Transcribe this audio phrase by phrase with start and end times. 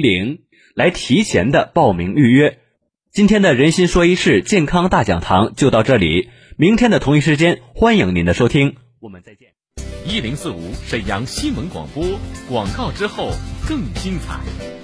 [0.00, 0.40] 零
[0.74, 2.58] 来提前的报名预约。
[3.10, 9.50] 今天的人心说一事健康大讲堂就到这里，明天的同一时间欢迎您的收听，我们再见。
[10.06, 12.04] 一零四五沈阳新闻广播，
[12.48, 13.30] 广告之后
[13.68, 14.83] 更精彩。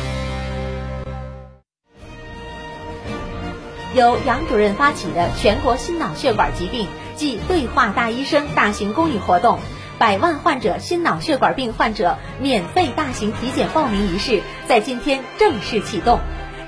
[3.93, 6.87] 由杨主任发起的全国心脑血管疾病
[7.17, 9.59] 暨对话大医生大型公益活动，
[9.99, 16.19] 百万患者心脑血管病患者免费大型体检报名仪式在今天正式启动。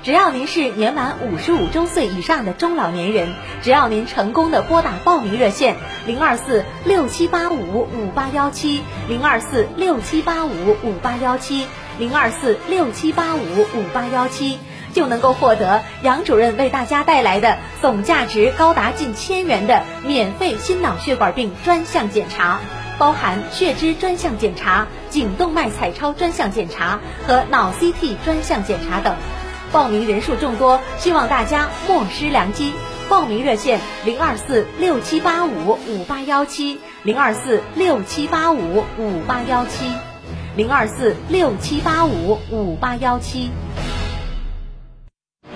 [0.02, 11.66] 只要您是年满五十五周岁以上的中老年人，只要您成功的拨打报名热线零二四六七八五五八幺七零二四六七八五五八幺七
[11.98, 13.40] 零二四六七八五
[13.74, 14.58] 五八幺七。
[14.94, 22.60] 就能够获得杨主任为大家带来的总价值高达近千元的免费心脑血管病专项检查，
[22.96, 29.14] 包含血脂专项检查、颈动脉彩超专项检查和脑 CT 专项检查等。
[29.72, 32.72] 报名人数众多，希望大家莫失良机。
[33.08, 39.90] 报名热线：零二四六七八五五八幺七，零二四六七八五五八幺七，
[40.56, 43.50] 零二四六七八五五八幺七。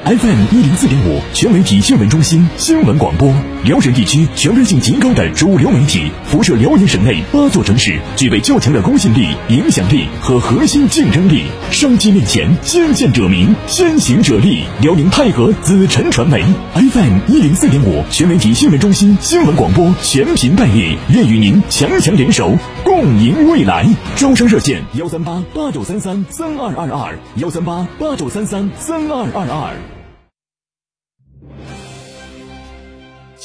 [0.08, 3.30] FM 一零四点五全媒体新闻中心新闻广播，
[3.62, 11.42] 辽沈地区全面性极高的主流媒体，辐射辽宁省内八座城市，具备较强的公信力、影响力和核心竞争力。
[11.70, 14.64] 商机面前，先见者明，先行者立。
[14.80, 22.50] 辽宁泰和紫辰传媒 FM 一零四点五全媒体新闻中心新闻广播全频代理，愿与您强强联手，
[22.82, 23.86] 共赢未来。
[24.16, 29.97] 招商热线：幺三八八九三三三二二二，幺三八八九三三三二二二。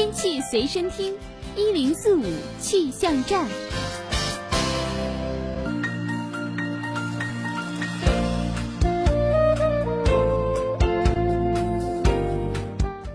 [0.00, 1.12] 天气随身听，
[1.56, 2.24] 一零四五
[2.58, 3.46] 气象站。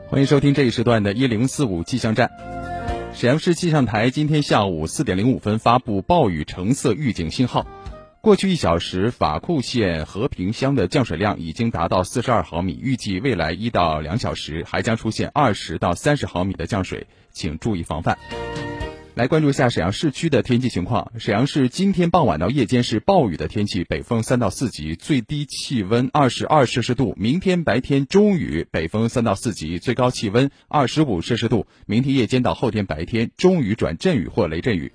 [0.07, 2.29] 欢迎收听这一时段的一零四五气象站。
[3.15, 7.65] 沈阳市气象台今天下午四点零五分发布暴雨橙色预警信号。
[8.25, 18.17] 过去一小时，法库县和平乡的降水量已经达到四十二毫米，预计未来一到两小时还将出现二十到三十毫米的降水，请注意防范。
[19.13, 21.11] 来关注一下沈阳市区的天气情况。
[21.19, 27.13] 沈阳市今天傍晚到夜间是暴雨的天气，北风三到四级，最低气温二十二摄氏度。
[27.19, 31.67] 明天白天中雨，北风三到四级，最高气温二十五摄氏度。
[31.85, 34.91] 明天夜间到后天白天中雨转阵雨或雷阵雨。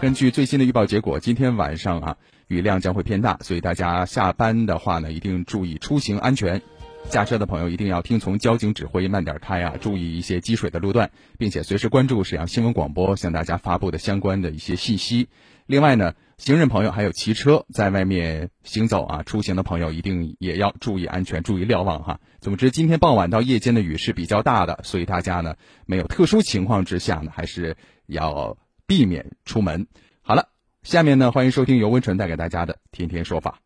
[0.00, 2.16] 根据最新的预报结果，今天晚上啊
[2.48, 6.62] 雨量将会偏大，所以大家下班的话呢，一定注意出行安全。
[7.10, 15.28] 驾车的朋友一定要听从交警指挥，慢点开啊，注意一些积水的路段，并且随时关注沈阳新闻广播向大家发布的相关的一些信息。
[15.66, 22.20] 另外呢，行人朋友还有骑车在外面行走啊，出行的朋友一定也要注意安全，注意瞭望哈。
[22.40, 28.56] 总之，今天傍晚到夜间的雨是比较大的，所以大家呢没有特殊情况之下呢，还是要。
[28.90, 29.86] 避免出门。
[30.20, 30.48] 好了，
[30.82, 33.60] 下面呢，欢迎收听由温纯带给大家的《天天说法》，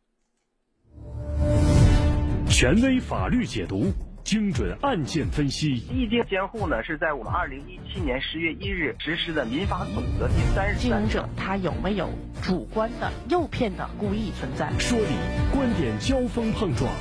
[2.53, 3.91] 权威法律解读，
[4.23, 5.77] 精准案件分析。
[5.77, 10.79] 意见监护呢，是在我们二零一七年十月一日实施的民法总则第三十三。
[10.79, 12.11] 经营者他有没有
[12.43, 14.71] 主观的诱骗的故意存在？
[14.79, 15.15] 说理，
[15.55, 16.93] 观点交锋碰撞。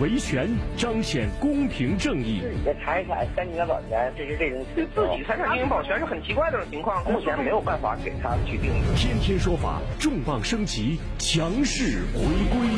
[0.00, 2.40] 维权彰显公平正义。
[2.40, 4.12] 自己的财产三年多少钱？
[4.16, 8.82] 这是这种对自己财产进行保全是很奇怪的种情况，目前没有办法给他去定义。
[8.96, 12.68] 天天说法，重磅升级，强势回归。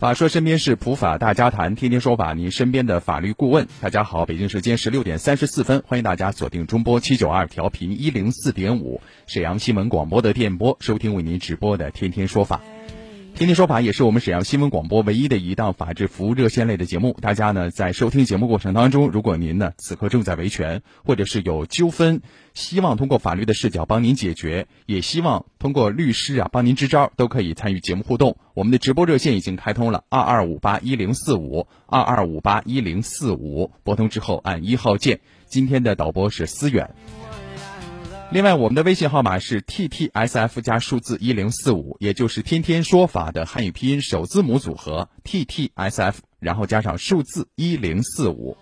[0.00, 3.68] 法说身边是普法大家谈，天天说法，您身边的法律顾问。
[3.82, 12.62] 大家好，北京时间十六点三十四分，欢迎大家锁定中波七九二调频一零四点五沈阳新闻广播的电波，收听为您直播的天天说法。
[13.40, 17.16] 天天说法也是我们沈阳新闻广播唯一的一档法治服务热线类的节目。
[17.22, 22.20] 大家呢在收听节目过程当中，如果您呢此刻正在维权，或者是有纠纷，
[22.52, 28.36] 希望通过法律的视角帮您解决，也希望通过律师啊帮您支招，都可以参与节目互动。
[28.52, 35.20] 我们的直播热线已经开通了二二五八一零四五二二五八一零四五，拨通之后按一号键。
[35.46, 36.94] 今天的导播是思远。
[38.32, 48.56] 另外，我们的微信号码是 t t s f 加数字一零四五，也就是天天说法的汉语拼音首字母组合 t t s f，然后加上数字一零四五。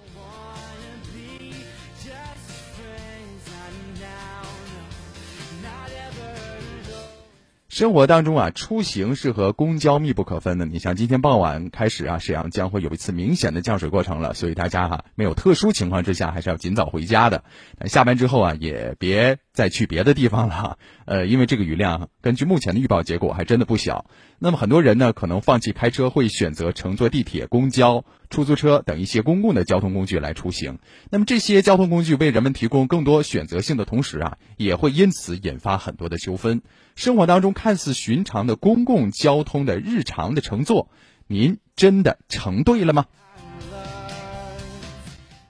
[7.79, 10.67] 生活当中啊，出行是和公交密不可分的。
[10.67, 17.45] 你像今天傍晚开始啊，沈阳将会有一次明显的降水过程了，所以大家哈没有特殊情况之下，还是要尽早回家的。
[17.87, 20.77] 下班之后啊，也别再去别的地方了，
[21.07, 24.07] 呃，因为这个雨量根据目前的预报结果还真的不小。
[24.41, 30.81] 那么很多人呢，可能放弃开车，会选择乘坐地铁、公交、出租车等一些公共的交通工具来出行。
[31.11, 36.61] 那么这些交通工具为人们提供更多选择性的同时啊，也会因此引发很多的纠纷。
[36.99, 40.91] 生活当中看似寻常的公共交通的日常的乘坐，
[41.29, 43.07] 您真的乘对了吗？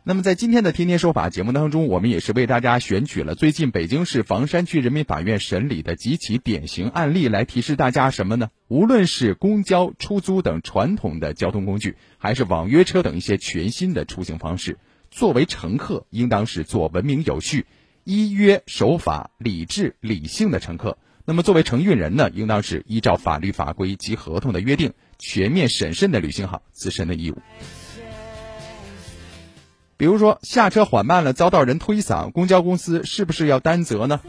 [0.02, 8.50] 那么在今天的天天说法节目当中，我们也是为大家选取了最近北京市房山区人民法院审理的几起典型案例，来提示大家什么呢？
[8.68, 14.76] 无论是公交、出租等传统的交通工具，还是网约车等一些全新的出行方式，
[15.10, 17.64] 作为乘客，应当是做文明有序、
[18.04, 20.98] 依约守法、理智理性的乘客。
[21.28, 27.36] 那么，作为承运人呢，应当是依照法律法规及合同的约定，全面审慎的履行好自身的义务。
[29.98, 34.22] 比如说，下车缓慢了，遭到人推搡，公交公司是不是要担责呢？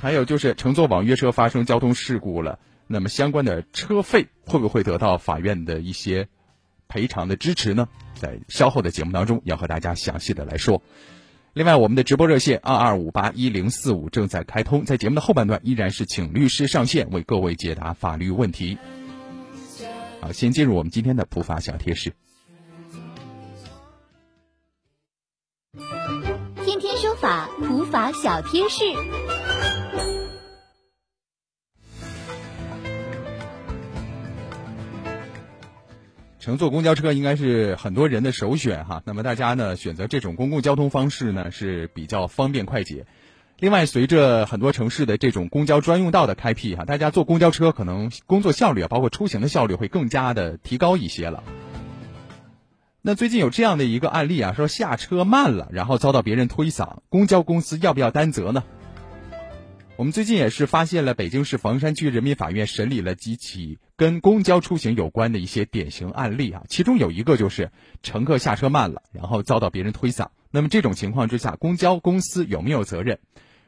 [0.00, 6.26] 还有就是，乘坐网约车发生交通事故了，那么相关的车费会不会得到法院的一些
[6.88, 7.86] 赔偿的支持呢？
[8.14, 10.80] 在稍后的节目当中，要和大家详细的来说。
[11.56, 18.76] 另外，我们的直播热线二二五八一零四五正在开通，在节目的后半段依然是请律师上线为各位解答法律问题。
[20.20, 22.12] 好，先进入我们今天的普法小贴士。
[26.62, 28.84] 天天说法普法小贴士。
[36.46, 39.02] 乘坐公交车应该是很多人的首选哈。
[39.04, 43.04] 那么大家呢选择这种公共交通方式呢是比较方便快捷。
[43.58, 51.42] 另外，随着很多城市的这种公交专用道的开辟哈，大家坐公交车可能工作效率啊，包括出行的效率会更加的提高一些了。
[53.02, 58.62] 那最近有这样的一个案例啊，说下车慢了，然后遭到别人推搡，公交公司要不要担责呢？
[59.96, 67.70] 我们最近也是发现了北京市房山区人民法院审理了几起跟公交出行有关的一些典型案例啊，其中有一个就是
[68.02, 70.28] 乘客下车慢了，然后遭到别人推搡。
[70.50, 73.18] 那么这种情况之下，公交公司有没有责任？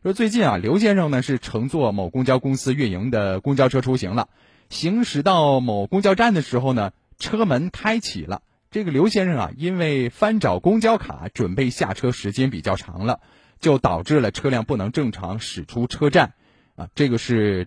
[0.02, 4.28] 说最近啊，刘先生呢是乘坐某公交公司运营的公交车出行了，
[4.68, 8.42] 行驶到某公交站的时候呢，车门开启了。
[8.70, 13.20] 这个刘先生啊，因为翻找公交卡准备下车时间比较长了。
[13.60, 16.34] 就导致了车辆不能正常驶出车站，
[16.76, 17.66] 啊，这个是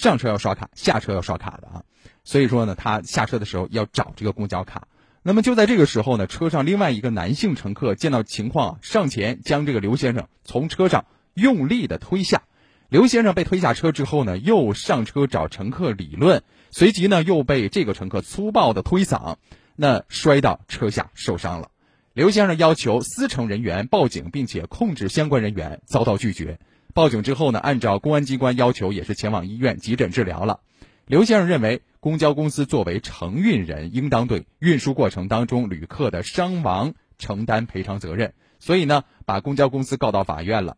[0.00, 1.82] 上车要刷卡，下车要刷卡的啊。
[2.22, 4.86] 所以说呢，他下车的时候要找这个公交卡。
[5.24, 12.42] 那么就在这个时候呢，车上另外一个男性乘客见到情况，上前将这个刘先生从车上用力的推下。
[12.88, 19.34] 刘先生被推下车之后呢，又上车找乘客理论，随即呢又被这个乘客粗暴的推搡，
[19.74, 21.70] 那摔到车下受伤了。
[22.14, 26.60] 刘先生要求司乘人员报警，并且控制相关人员，遭到拒绝。
[26.98, 30.58] 报警之后呢，按照公安机关要求，也是前往医院急诊治疗了。
[31.06, 40.76] 刘先生认为，公交公司作为承运人，应当对运输过程当中旅客的伤亡承担赔偿责任，所以呢，把公交公司告到法院了。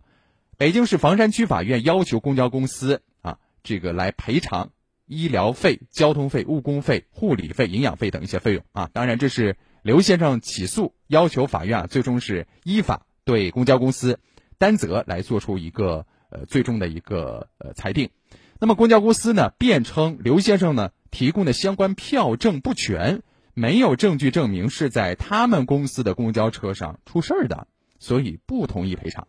[0.58, 4.72] 北京市房山区法院要求公交公司啊，这个来赔偿
[5.06, 8.90] 医疗费、交通费、误工费、护理费、营养费等一些费用啊。
[8.92, 9.56] 当然，这是。
[9.82, 14.20] 刘先生起诉要求法院啊，最终是依法对公交公司
[14.61, 18.11] 担责来做出一个呃最终的一个呃裁定。
[18.59, 23.23] 那么公交公司呢，辩称刘先生呢提供的相关票证不全，
[23.55, 29.26] 没有证据证明是在他们公司的公交车上出事儿的，所以不同意赔偿。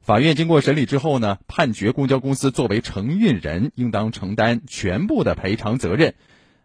[0.00, 6.16] 法院经过审理之后呢，判决公交公司作为承运人，应当承担全部的赔偿责任。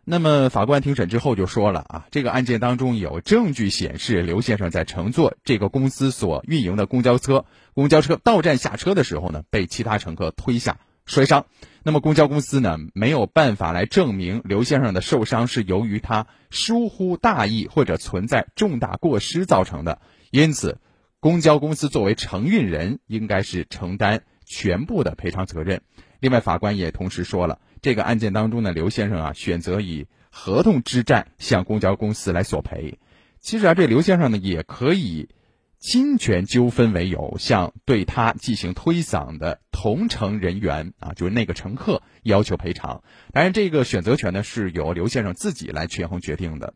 [0.07, 11.47] 那么法官庭审之后就说了啊，这个案件当中有证据显示，刘先生在乘坐这个公司所运营的公交车，公交车到站下车的时候呢，被其他乘客推下摔伤。
[11.81, 20.77] 那么公交公司呢，没有办法来证明刘先生的受伤是由于他疏忽大意或者存在重大过失造成的，因此，
[21.19, 25.81] 公交公司作为承运人，应该是承担全部的赔偿责任。
[26.19, 27.57] 另外，法官也同时说了。
[27.85, 32.97] 这个案件当中呢，刘先生啊选择以合同之战向公交公司来索赔。
[33.39, 35.29] 其实啊，这刘先生呢也可以
[35.77, 43.03] 侵权纠纷为由，向对他进行推搡的同乘人员啊，就是那个乘客要求赔偿。
[43.31, 46.73] 当然，这个选择权呢是由刘先生自己来权衡决定的。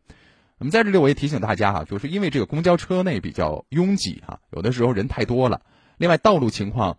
[0.60, 5.62] 那么在这里，我也提醒大家哈，就是因为这个公交车内比较拥挤哈，有的时候人太多了，
[5.98, 6.98] 另外道路情况。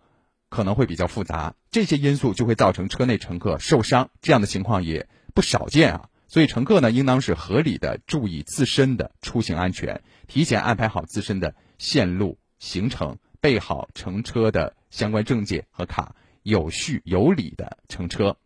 [0.52, 6.10] 可能会比较复杂，这些因素就会造成车内乘客受伤，这样的情况也不少见啊。
[6.28, 18.36] 所以乘客呢，应当是合理的注意自身的出行安全，提前安排好自身的线路行程，备好乘车的相关证件和卡，有序有礼的乘车。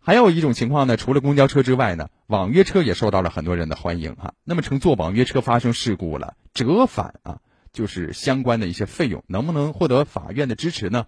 [0.00, 4.34] 还有一种情况呢，除了公交车之外呢，网约车也受到了很多人的欢迎哈。
[4.42, 7.40] 那么乘坐网约车发生事故了，折返啊。
[7.72, 11.06] 就是相关的一些费用能不能获得法院的支持呢？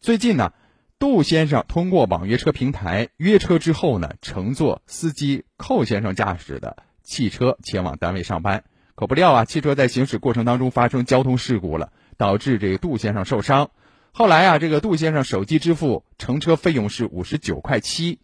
[0.00, 0.52] 最近呢，
[0.98, 8.64] 杜先生通过网约车平台约车之后呢，乘坐司机寇先生驾驶的汽车前往单位上班，
[8.94, 13.70] 可不料啊，汽车在行驶过程当中发生交通事故了，导致这个杜先生受伤。
[14.12, 18.18] 后来啊，这个杜先生手机支付乘车费用是五十九块七，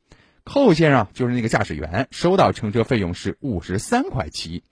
[0.45, 4.65] 寇先生就是那个驾驶员收到乘车费用是五十三块七。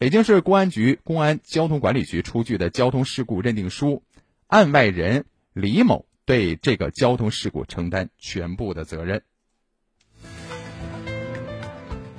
[0.00, 4.04] 北京市公安局公安交通管理局出具的交通事故认定书，
[4.46, 5.24] 案外人
[5.54, 9.22] 李某对这个交通事故承担全部的责任。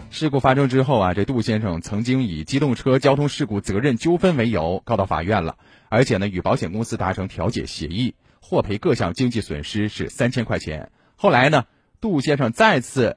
[0.09, 5.57] 事故发生之后啊，这杜先生曾经以机动车交通事故责任纠纷为由告到法院了，
[5.87, 10.91] 而且呢与保险公司达成调解协议，获赔各项经济损失是三千块钱。
[11.15, 11.65] 后来呢，
[12.01, 13.15] 杜先生再次。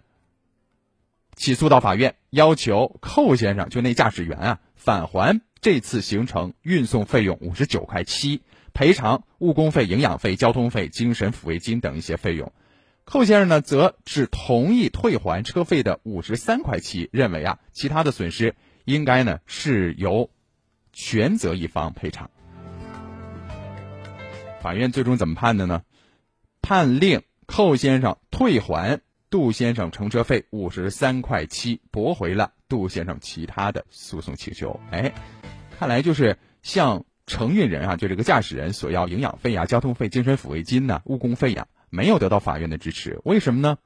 [1.34, 8.42] 起诉到法院，要求寇先生就那驾驶员啊返还这次行程运送费用五十九块七，
[8.74, 12.52] 赔偿误工费、营养费、交通费、精神抚慰金等一些费用。
[13.04, 20.30] 寇先生呢则只同意退还车费的五十三块七，认为啊其他的损失应该呢是由
[20.92, 22.30] 全责一方赔偿。
[24.60, 25.82] 法院最终怎么判的呢？
[26.60, 29.00] 判令寇先生退还。
[29.32, 34.78] 杜先生乘车费五十三块七，驳回了杜先生其他的诉讼请求。
[34.90, 35.10] 哎，
[35.78, 43.22] 看来就是向承运人啊，就这个驾驶人索要营养费啊、交通费、精神抚慰金呐、误工费呀，没有得到法院的支持。
[43.24, 43.78] 为什么呢？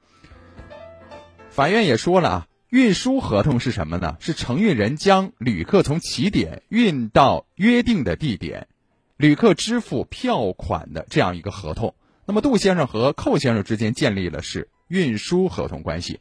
[1.49, 4.17] 法院也说了啊，运输合同是什么呢？
[4.19, 8.67] 是承运人将旅客从起点运到约定的地点，
[9.15, 11.95] 旅客支付票款的这样一个合同。
[12.25, 14.67] 那么杜先生和寇先生之间建立了是。
[14.87, 16.19] 运输合同关系，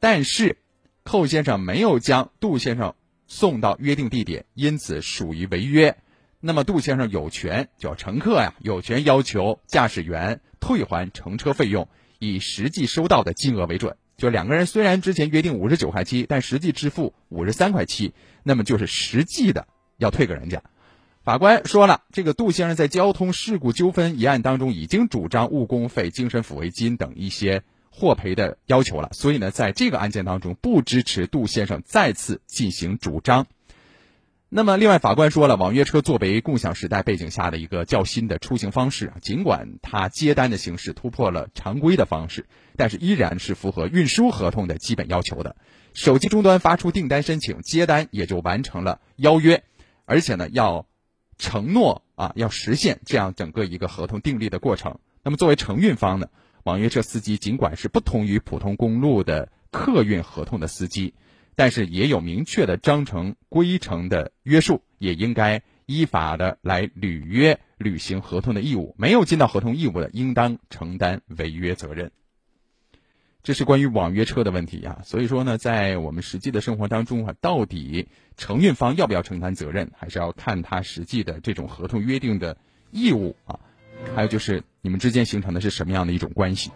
[0.00, 0.58] 但是
[1.02, 2.94] 寇先生没有将杜先生
[3.26, 5.96] 送到约定地点，因此属于违约。
[6.40, 13.96] 那么杜先生有权，叫乘客呀，有权要求驾驶员退还乘车费用，以实际收到的金额为准。
[14.16, 20.62] 就两个人虽然之前约定五十九块七，但实际支付五十三块七，那么就是实际的要退给人家。
[21.24, 27.62] 法官说了，这个杜先生在交通事故纠纷一案当中已经主张误工费、精神抚慰金等一些。
[27.90, 33.46] 获赔的要求了，所以呢，在这个案件当中，不支持杜先生再次进行主张。
[34.50, 45.56] 那么，另外法官说了，网约车作为共享时代背景下的一个较新的出行方式啊，尽管它接单的形式突破了常规的方式，但是依然是符合运输合同的基本要求的。
[45.92, 49.64] 手机终端发出订单申请，接单也就完成了邀约，
[50.06, 50.86] 而且呢，要
[51.36, 54.98] 承诺啊，要实现这样整个一个合同订立的过程。
[55.22, 56.28] 那么，作为承运方呢？
[56.68, 61.14] 网约车司机尽管是不同于普通公路的客运合同的司机，
[61.56, 68.94] 但是也有明确的章程规程的约束，也应该依法的来履约履行合同的义务。
[68.98, 72.10] 没有尽到合同义务的，应当承担违约责任。
[73.42, 75.00] 这是关于网约车的问题啊。
[75.04, 82.58] 所以说呢，在我们实际的生活当中啊，到底承运方要不要承担责任，还是要看他实际的这种合同约定的
[82.90, 83.58] 义务啊。
[84.14, 86.70] 还有就是，你们之间形成的是什么样的一种关系？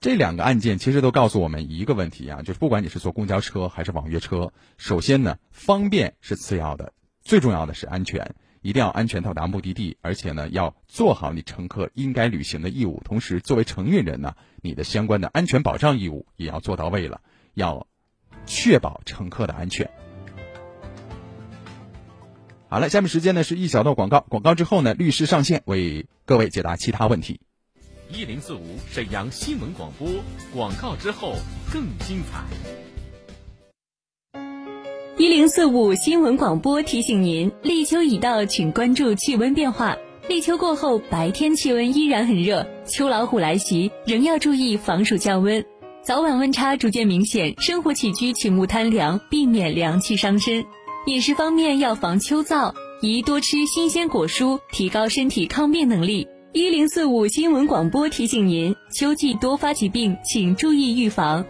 [0.00, 8.34] 这两个案件其实都告诉我们一个问题啊，就是不管你是坐公交车还是网约车，首先呢，方便是次要的，最重要的是安全。
[8.62, 13.02] 一定要安全到达目的地，而且呢，要做好你乘客应该履行的义务。
[13.04, 17.20] 同时，作为承运人呢，你的相关的安全保障义务也要做到位了，
[17.54, 17.88] 要
[18.46, 19.90] 确保乘客的安全。
[22.72, 27.38] 好了，下面时间呢是一小段广告，广告之后呢，律师上线为各位解答其他问题。
[28.10, 30.08] 一零四五沈阳新闻广播，
[30.54, 31.34] 广告之后
[31.70, 32.42] 更精彩。
[35.18, 39.94] 一零四五新闻广播提醒您：立秋已到，请关注气温变化。
[40.26, 45.62] 立秋过后，白天气温依然很热，秋老虎来袭，仍要注意防暑降温。
[46.02, 50.64] 早晚温差逐渐明显，生活起居请勿贪凉，避免凉气伤身。
[51.06, 56.28] 饮食方面要防秋燥，宜多吃新鲜果蔬，提高身体抗病能力。
[56.52, 61.44] 一零四五新闻广播提醒您：秋季多发疾病，请注意预防。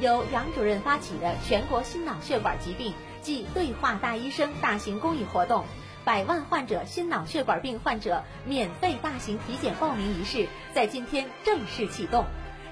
[0.00, 2.92] 由杨主任发起的全国心脑血管疾病
[3.22, 5.64] 暨对话大医生大型公益活动——
[6.04, 12.24] 百万患者心脑血管病患者免费大型体检报名仪式，在今天正式启动。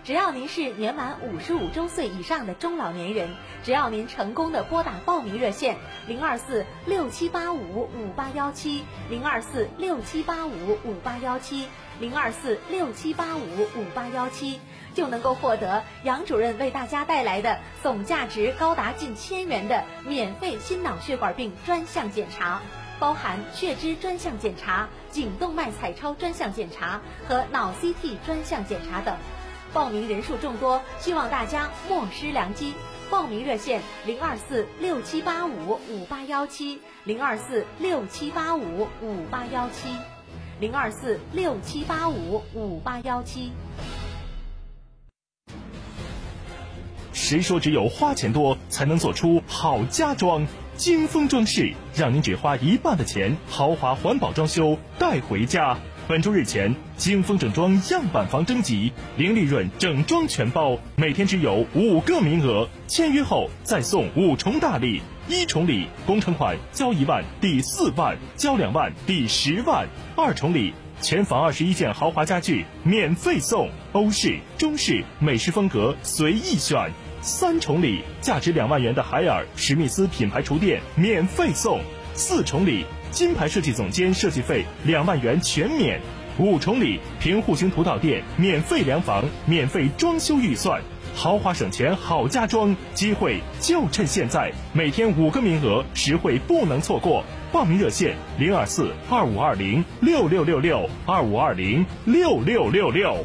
[0.05, 5.77] 只要您是年满五十五周岁以上的中老年人，只要您成功的拨打报名热线
[6.07, 11.69] 零二四六七八五五八幺七零二四六七八五五八幺七
[12.01, 13.41] 零二四六七八五
[13.77, 14.61] 五八幺七。
[14.95, 22.61] 就能够获得杨主任为大家带来的总价值高达近千元的免费心脑血管病专项检查，
[22.99, 29.15] 包含血脂专项检查、颈动脉彩超专项检查和脑 CT 专项检查等。
[29.73, 32.75] 报名人数众多，希望大家莫失良机。
[33.11, 39.89] 报名热线零二四六七八五五八幺七零二四六七八五五八幺七
[40.61, 43.53] 零二四六七八五五八幺七。
[47.15, 50.47] 谁说只有花钱多才能做出好家装？
[50.77, 55.77] 金风装饰让您只花一半的钱，豪华环保装修带回家。
[56.09, 69.85] 本周日前，金风整装样板房征集，零利润整装全包，每天只有五个名额，签约后再送五重大礼：一重礼，工程款交一万抵四万，交两万抵十万；
[70.17, 70.73] 二重礼。
[71.03, 76.91] 全房二十一件豪华家具免费送，欧式、中式、美式风格随意选。
[77.21, 81.81] 三重礼，价值两万元的海尔、史密斯品牌厨电免费送。
[82.15, 86.01] 四重礼，金牌设计总监设计费两万元全免。
[86.39, 90.81] 五重礼，平户型图到店免费量房，免费装修预算，
[91.15, 97.25] 豪华省钱好家装，机会就趁现在，每天五个名额，实惠不能错过。
[97.51, 103.25] 报名热线零二四二五二零六六六六二五二零六六六六。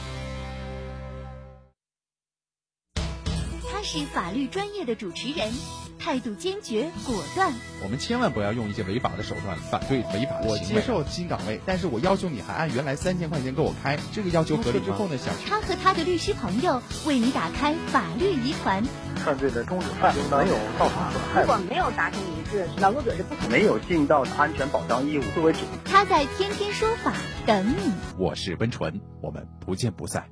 [3.91, 5.51] 是法律专业的主持人，
[5.99, 7.51] 态度坚决果断。
[7.83, 18.81] 我们千万不要用一些违法的手段反对违法的我接受新岗位，但是我要求你还按原来三千块钱给我开，这个要求合理之后呢，想他和他的律师朋友为你打开法律疑团。
[19.17, 25.59] 犯罪的终止犯没有造成损害，如果没有达成一致，劳动者是不可能没有尽到安全保障义务作为主。
[25.83, 27.11] 他在天天说法
[27.45, 27.91] 等你。
[28.17, 30.29] 我是温纯，我们不见不散。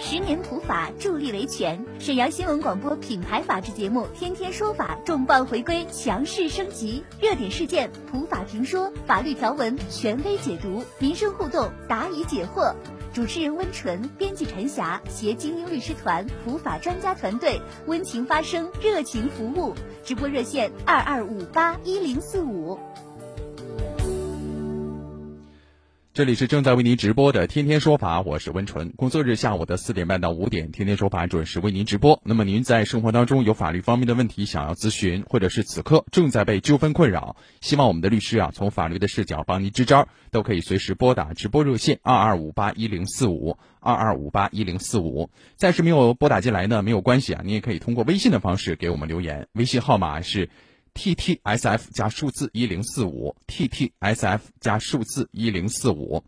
[0.00, 12.72] 十年普法助力维权，沈阳新闻广播品牌法制节目《天天说法》重磅回归，强势升级，热点事件普法评说，法律条文权威解读，民生互动答疑解惑。
[13.12, 19.74] 主持人温纯，编辑陈霞，携精英律师团、普法专家团队，温情发声，热情服务。
[20.04, 22.78] 直播热线二二五八一零四五。
[26.18, 28.90] 这里是正在为您直播的《天天说法》，我是温纯。
[28.96, 32.20] 工作日下午的四点半到五点，《天天说法》准时为您直播。
[32.24, 45.30] 那么您在生活当中有法律方面的问题想要咨询，或者是此刻正在被纠纷困扰，希望我们的律师啊从法律的视角帮您支招，都可以随时拨打直播热线二二五八一零四五二二五八一零四五。
[45.54, 50.50] 暂时没有拨打进来呢，没有关系啊，你也可以通过微信的方式给我们留言，微信号码是。
[50.98, 56.24] T T S F 加数字一零四五，T T S F 加数字一零四五。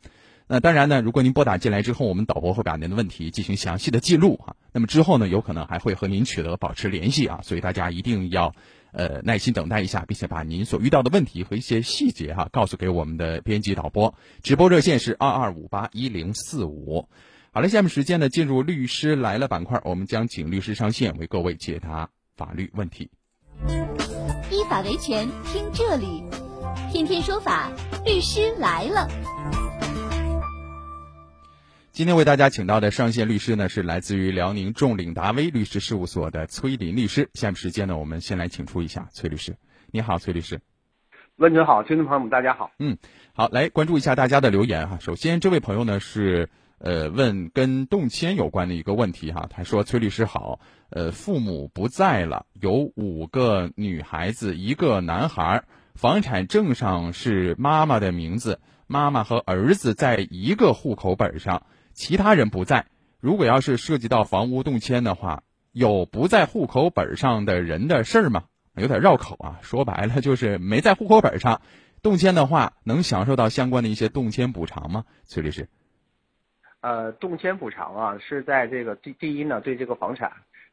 [0.46, 4.54] 那当然呢，如果您拨打进来之后，我们导播会把您的问题进行详细的记录啊。
[4.72, 7.40] 那么之后呢，有可能还会和您取得保持联系啊。
[7.42, 8.54] 所以大家一定要
[8.92, 14.14] 呃耐心等待一下，并且把您所遇到的问题和一些细节哈告诉给我们的编辑导播。
[14.44, 17.08] 直播热线是二二五八一零四五。
[17.50, 23.10] 好了，下面时间呢，进入律师来了板块，我们将请律师上线为各位解答法律问题。
[24.60, 26.22] 依法维权，听这里，
[26.92, 27.70] 天天说法，
[28.04, 29.08] 律师来了。
[31.90, 37.30] 今天为大家请到的上线律师呢，是来自于辽宁众领达威律师事务所的崔林律师。
[37.32, 39.56] 下面时间呢，我们先来请出一下崔律师。
[39.90, 40.60] 你好，崔律师。
[41.36, 42.70] 温晨好，听众朋友们大家好。
[42.78, 42.98] 嗯，
[43.32, 44.98] 好，来关注一下大家的留言哈。
[45.00, 49.46] 首先，这位朋友呢是呃问跟动迁有关的一个问题哈。
[49.48, 55.62] 他说：“崔律师好，呃，父母不在了，有五个女孩子，一个男孩，
[55.94, 61.62] 房产证上是妈妈的名字，妈妈和儿子在一个户口本上。”
[61.92, 62.86] 其他人不在，
[63.18, 68.44] 如果要是涉及到房屋动迁的话，有不在户口本上的人的事儿吗？
[68.74, 71.60] 有点绕口啊，说白了就是没在户口本上，
[72.00, 75.04] 动迁的话能享受到相关的一些动迁补偿吗？
[75.26, 75.68] 崔律师，
[76.80, 80.32] 呃，动迁补偿啊是在这个第第一呢，对这个房产。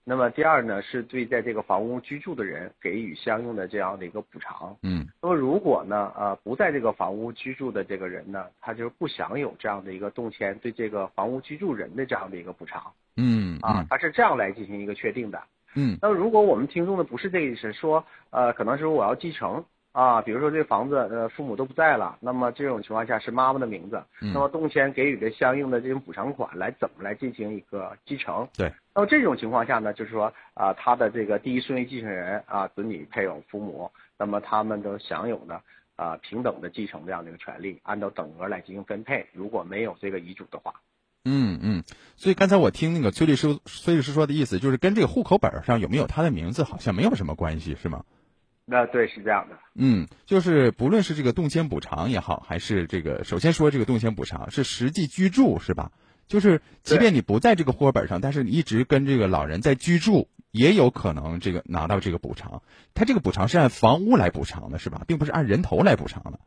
[0.09, 4.73] 那么第二呢，是对在这个房屋居住的人给予相应的这样的一个补偿。
[4.81, 5.05] 嗯。
[5.21, 12.81] 那么如果呢，呃，不在这个房屋居住的这个人呢，他就不享有这样的一个动迁对这个房屋居住人的这样的一个补偿。
[13.17, 13.59] 嗯。
[13.61, 15.43] 啊，他是这样来进行一个确定的。
[15.75, 15.97] 嗯。
[16.01, 19.65] 那如果我们听众的不是这个意思，说呃，可能是我要继承。
[19.97, 28.47] 啊，比如说这房子，呃，父母都不在了，那么这种情况下是妈妈的名字，那么动迁给予的相应的这种补偿款来怎么来进行一个继承？
[28.55, 35.59] 对，那么这种情况下呢，就是说啊，他的这个第一顺位继承人啊，子女、配偶、父母，那么他们都享有呢
[35.95, 39.25] 啊平等的继承这样的一个权利，按照等额来进行分配。
[39.33, 40.75] 如果没有这个遗嘱的话，
[41.25, 41.83] 嗯嗯，
[42.15, 48.05] 所以刚才我听那个崔律师崔律师说的意思，就是跟这个户口本上有没有他的名字好像没有什么关系，是吗？
[48.69, 55.89] 那对是这样的，嗯，就是不论是这个动迁补偿也好，还是这个首先说这个动迁补偿是实际居住是吧？
[56.27, 62.61] 就是即便你不在这个户口本上，但是你一直跟这个老人在居住，也有可能这个拿到这个补偿。
[62.93, 65.03] 他这个补偿是按房屋来补偿的是吧？
[65.07, 66.37] 并不是按人头来补偿的。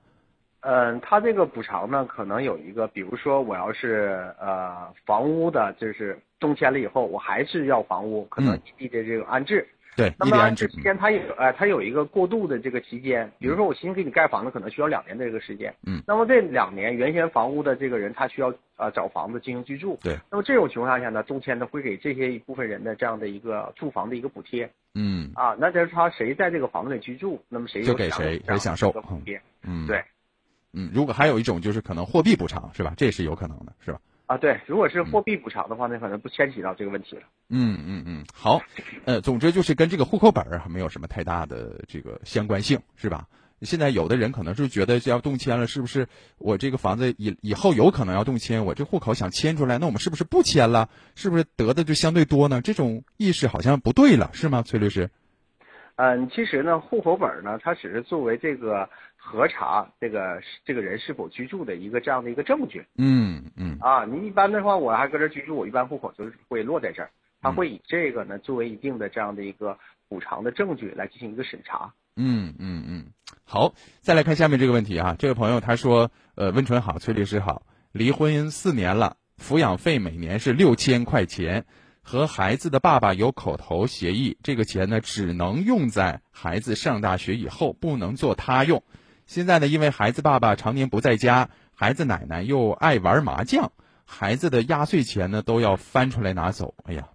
[0.60, 9.66] 嗯，他这个补偿呢，可能有一个，比如说我要是呃房屋的，就是动迁了以后，我还是要房屋，可能异地的这个安置。
[9.96, 15.74] 对，那么这期间他有呃，他有一个过渡的这个期间，比如说我新给你盖房子，可能需要两年的这个时间。
[15.84, 16.02] 嗯。
[16.06, 19.98] 那么这两年原先房屋的这个人，他需要呃找房子进行居住。
[20.02, 20.16] 对。
[20.30, 24.70] 那么这种情况下呢，中签呢会给这些一部分人的这样的一个住房的一个补贴。
[24.94, 25.30] 嗯。
[25.34, 29.40] 啊，那就是他谁在这个房子里居住，那么谁就给谁谁享受补贴。
[29.64, 29.86] 嗯。
[29.86, 30.02] 对。
[30.72, 32.94] 嗯，如果还有一种就是可能货币补偿是吧？
[32.96, 33.98] 这也是有可能的，是吧？
[34.30, 37.22] 啊，对，如果是货币补偿的话，那可能不牵扯到这个问题了。
[37.48, 38.60] 嗯嗯嗯，好，
[39.04, 43.26] 呃，总之就是跟这个户口本儿没有什么太大的这个相关性，是吧？
[43.62, 46.06] 现在有的人可能是觉得要动迁了，是不是？
[46.38, 50.88] 我这个房子以以后有可能要动迁，我这户口想迁出来，那我们是不是不迁了？
[51.16, 52.60] 是不是得的就相对多呢？
[52.62, 55.10] 这种意识好像不对了，是吗，崔律师？
[55.96, 58.88] 嗯，其实呢，户口本呢，它只是作为这个
[59.22, 62.86] 核查这个这个人是否居住的一个这样的一个证据。
[62.96, 63.76] 嗯嗯。
[63.80, 67.10] 啊，你一般的话，我还搁这居住，我一般户口就是会落在这儿，
[67.42, 69.78] 他会以这个呢作为一定的这样的一个
[70.08, 71.92] 补偿的证据来进行一个审查。
[72.16, 73.06] 嗯嗯嗯。
[73.44, 81.66] 好，再来看下面这个问题啊，这位朋友他说，呃，温纯好，崔律师好，离婚四年了，抚养费每年是六千块钱。
[82.02, 88.82] 和孩子的爸爸有口头协议，这个钱呢只能用在孩子上大学以后，不能做他用。
[89.30, 93.70] 现在呢，因为孩子爸爸常年不在家，孩子奶奶又爱玩麻将，
[94.04, 96.74] 孩子的压岁钱呢都要翻出来拿走。
[96.82, 97.06] 哎呀，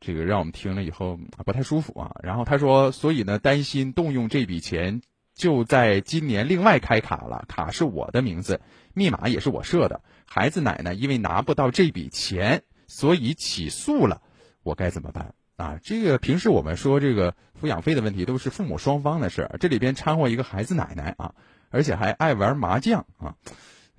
[0.00, 2.16] 这个让我们听了以后不太舒服啊。
[2.24, 5.00] 然后他说，所以呢担心动用这笔钱，
[5.32, 8.60] 就在今年另外开卡了，卡是我的名字，
[8.92, 10.00] 密码也是我设的。
[10.26, 12.64] 孩子奶奶因为拿不到这笔钱。
[12.88, 14.22] 所以起诉了，
[14.64, 15.78] 我该怎么办啊？
[15.82, 21.34] 这个平时我们说这个抚养费的问题都是父母双方的事儿，这里边掺和一个孩子奶奶啊，
[21.70, 23.34] 而且还爱玩麻将啊，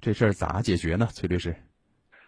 [0.02, 1.08] 这事儿咋解决呢？
[1.12, 1.56] 崔律师？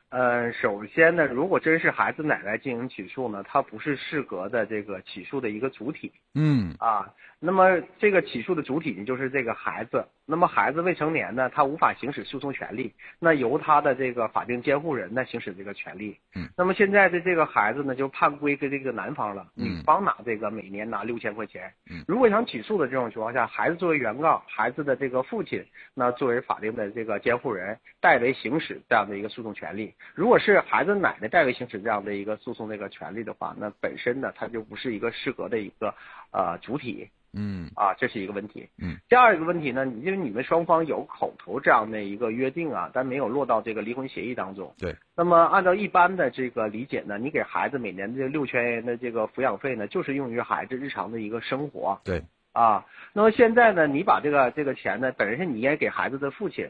[0.10, 6.12] 呃，首先呢，如果真是孩子奶奶进行起诉呢，他不是适格的这个起诉的一个主体。
[6.36, 6.76] 嗯。
[6.80, 10.06] 啊，那么这个起诉的主体呢，就是这个孩子。
[10.32, 16.18] 那么孩子未成年呢，他无法行使诉讼权利，那由他的这个法定监护人呢行使这个权利。
[16.36, 16.48] 嗯。
[16.56, 21.70] 那么现在的这个孩子呢，就判归给这个男方了，嗯女方拿这个每年拿六千块钱。
[21.90, 22.06] 嗯。
[22.08, 25.62] 如果想起诉的这种情况下，孩子作为原告，孩子的这个父亲
[25.94, 29.94] 那作为法定的这个监护人代为行使这样的一个诉讼权利。
[30.16, 35.94] 如果是孩子奶奶代为行使这样的一个诉讼这个权利的话，那本身呢，他就不是一个适合的一个
[36.32, 37.10] 呃主体。
[37.34, 38.68] 嗯啊，这是一个问题。
[38.78, 44.74] 嗯，第二个问题呢，因为你们双方有口头这样的一个约定啊，但没有落到这个离婚协议当中。
[44.78, 44.96] 对。
[45.16, 52.00] 那么按照一般的这个理解呢，你给孩子每年这六千元的这个抚养费呢，就是用于孩子日常的一个生活。
[52.04, 52.24] 对。
[52.54, 56.70] 啊，那么现在呢，你把这个这个钱呢，本身你应该给孩子的父亲。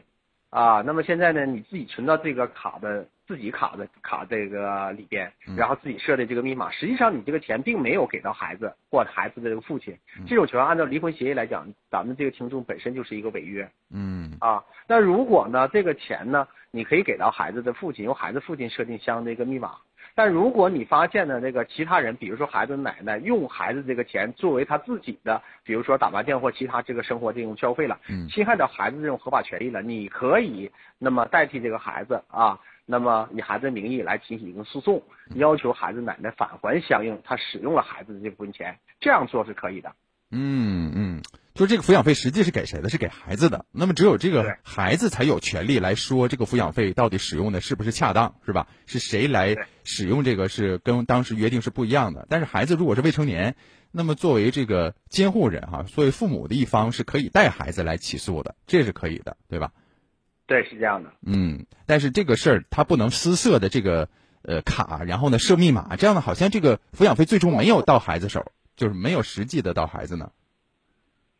[0.50, 9.96] 啊，那么现在呢，你自己存到这个卡的自己卡的卡这个里边，然后自己设的这个密码，实际上你这个钱并没有给到孩子或孩子的这个父亲。
[10.26, 13.66] 这种情况按照离婚协议来讲，咱们这个听众本身就是一个违约。
[13.90, 14.36] 嗯。
[14.38, 19.76] 啊，那如果呢，这个钱呢，你可以给到孩子的父亲，由孩子父亲设定相应的一个密码。
[20.14, 32.58] 但如果你发现呢，那个其他人，比如说孩子奶奶用孩子这个钱作为他自己的，比如说打麻将或其他这个生活这种消费了，嗯，侵害到孩子这种合法权益了，你可以那么代替这个孩子啊，
[32.92, 35.02] 那么以孩子名义来提起一个诉讼，
[35.34, 39.94] 要求孩子奶奶返还相应他使用了孩子的这部分钱，这样做是可以的。
[40.30, 41.22] 嗯嗯，
[41.54, 42.90] 就这个抚养费实际是给谁的？
[42.90, 43.64] 是给孩子的。
[43.72, 48.66] 那么只有这个孩子才有权利来说这个抚养费到底使用的是不是恰当，是吧？
[48.84, 52.26] 是谁来使用这个是跟当时约定是不一样的。
[52.28, 53.56] 但是孩子如果是未成年，
[53.90, 59.72] 那么作为这个监护人哈，作为父母的一方是可以带孩子来起诉的，这是可以的，对吧？
[60.46, 61.12] 对，是这样的。
[61.26, 64.08] 嗯，但是这个事儿他不能私设的这个
[64.42, 68.52] 呃卡，然后呢设密码，这样呢好像这个抚养费最终没有到孩子手。
[68.74, 70.32] 就是没有实际的到孩子呢。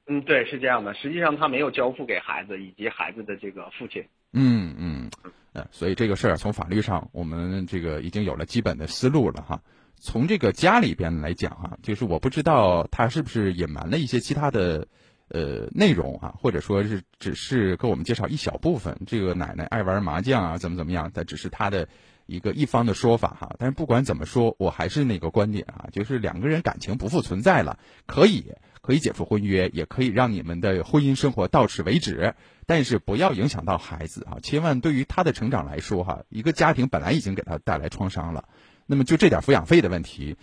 [0.07, 0.93] 嗯，对，是这样的。
[0.93, 4.05] 实际上他没有交付给孩子以及孩子的这个父亲。
[4.35, 5.11] 嗯嗯，
[5.55, 9.63] 呃，所以这个事儿从法律上，我们这个已经有了基本的思路了哈。
[9.97, 14.87] 从这个家里边来讲哈，就是我不知道他是不是隐瞒了一些其他的
[15.33, 18.97] 呃内容啊，或者说是只是给我们介绍一小部分。
[19.07, 21.89] 这个奶奶爱玩麻将啊，怎么怎么样，但只是他的
[22.27, 23.57] 一个一方的说法哈。
[23.59, 32.35] 但是不管怎么说，我还是那个观点啊，就是两个人感情不复存在了，可以可以解除婚约，也可以让你们的婚姻生活到此为止，
[32.67, 34.39] 但是不要影响到孩子啊！
[34.43, 38.49] 千万对于他的成长来说哈，一个家庭本来已经给他带来创伤了，
[38.87, 40.37] 那么就这点抚养费的问题，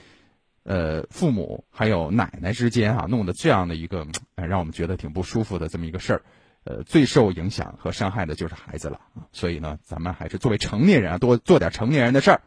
[0.63, 6.21] 呃，父母还有奶奶之间啊，弄得这样的一个，呃，让我们觉得挺不舒服的这么一个事儿。
[6.65, 12.41] 呃，最受影响和伤害的就是孩子了啊，所以呢，咱们还是作为成年人啊，多做点成年人的事儿。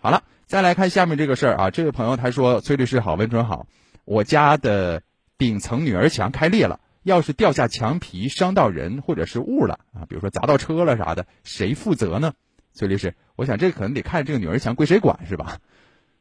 [0.00, 3.66] 好了，再来看下面这个事儿啊，这位朋友他说：“崔律师好，温春好，
[4.04, 5.02] 我家的
[5.36, 12.32] 顶层女儿墙开裂了，要是掉下墙皮伤到人或者是物了啊，比如说砸到车了啥的，谁负责呢？”
[12.74, 15.58] 崔律师，我想这可能得看这个女儿墙归谁管是吧？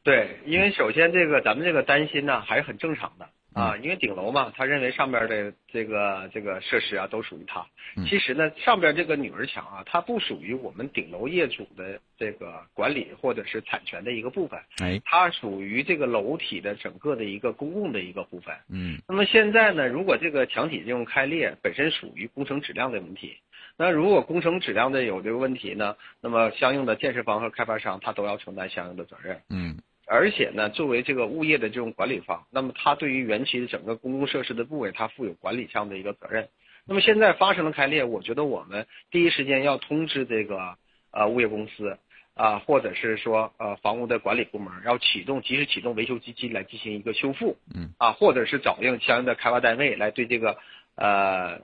[0.03, 3.29] 对，因为首先这个咱们这个担心呢还是很正常的。
[3.53, 7.65] 啊，因为顶楼嘛，他认为上边的这个这个设施啊都属于他。
[8.07, 14.57] 其实呢，上边这个女儿墙啊，它不属于我们顶楼业主的这个管理或者是产权的一个部分。
[14.79, 18.55] 哎，它属于这个楼体的整个的一个公共的一个部分。
[18.69, 19.01] 嗯。
[19.05, 23.35] 那么现在呢，如果这个墙体这种开裂本身属于工程质量的问题，
[23.75, 29.41] 那如果工程质量的有这个问题呢，那么相应的建设方和开发商他都要承担相应的责任。
[29.49, 29.77] 嗯。
[30.13, 36.49] 而且呢，作为这个物业的这种管理方，那么他对于园区的整个公共设施的部位，他负有管理上的一个责任。
[36.85, 40.75] 那么现在发生了开裂，我觉得我们第一时间要通知这个
[41.11, 41.97] 呃物业公司
[42.33, 47.55] 啊，或者是说呃房屋的管理部门，要启动及时启动维修基金来进行一个修复。
[47.73, 47.93] 嗯。
[47.97, 50.57] 啊，或者是找应相应的开发单位来对这个
[50.95, 51.61] 呃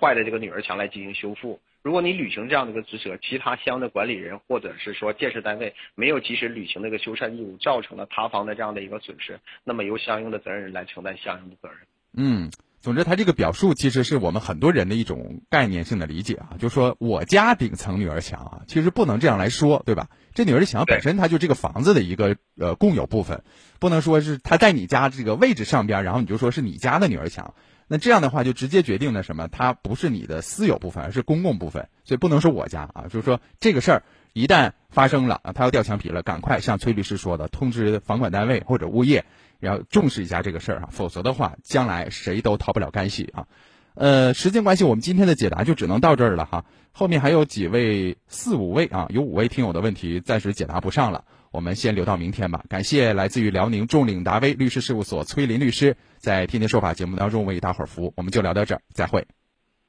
[0.00, 1.58] 坏的这个女儿墙来进行修复。
[1.84, 11.76] 如果你履行这样的一个职责，其他相应的管理人或者是说建设单位没有及时履行那个修缮义务，造成了塌方的这样的一个损失，那么由相应的责任人来承担相应的责任。
[12.16, 20.08] 嗯，总之他这个表述其实是我们很多人的一种概念性的理解啊，就说我家顶层女儿墙啊，其实不能这样来说，对吧？
[20.32, 23.44] 这女儿墙本身它就这个房子的一个呃共有部分，
[23.78, 27.54] 不能说是它在你家这个位置上边，然后你就说是你家的女儿墙。
[27.86, 29.48] 那这样的话，就直接决定了什么？
[29.48, 33.04] 它不是你的私有部分，而是公共部分，所以不能说我家啊。
[33.04, 39.24] 就是说这个事儿一旦发生了啊，它要掉墙皮了，赶快像崔律师说的，通知房管单位或者物业，
[39.60, 43.46] 然后重视一下这个事儿啊，否则的话，将来谁都逃不了干系啊。
[43.94, 46.64] 呃，时间关系，我们今天的解答就只能到这儿了哈。
[46.90, 51.24] 后面还有几位四五位啊，有五位听友的问题暂时解答不上了。
[51.54, 52.64] 我们先留到明天吧。
[52.68, 58.12] 感谢来自于辽宁众领达威律师事务所崔林律师在《天天说法》节目当中为大伙儿服务。
[58.16, 59.28] 我们就聊到这儿，再会。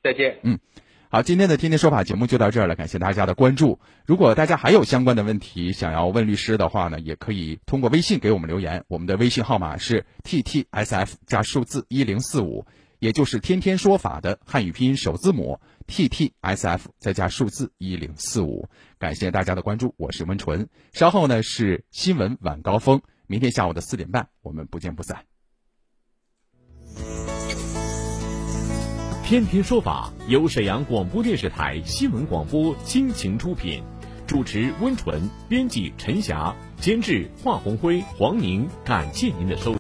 [0.04, 0.38] 再见。
[0.44, 0.60] 嗯。
[1.10, 3.80] 好，今天的天天说法节目就到这儿了，感谢大家的关注。
[4.06, 8.84] 如果大家还有相关的问题想要问律师的话呢，也可以通过微信给我们留言。
[8.88, 12.68] 我们的微信号码是 t t s f 加数字一零四五，
[13.00, 18.68] 也就是天天说法的汉语拼音首字母 t t s f 再加数字一零四五。
[18.98, 20.70] 感谢大家的关注，我是温纯。
[20.94, 25.26] 稍后呢是新闻晚高峰，明天下午的四点半，我们不见不散。
[29.24, 33.84] 天天说法由沈阳广播电视台新闻广播倾情出品，
[34.28, 38.68] 主持温纯，编辑陈霞，监制华红辉、黄宁。
[38.84, 39.74] 感谢您的收。